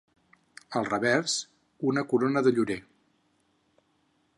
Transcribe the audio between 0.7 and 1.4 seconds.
Al revers,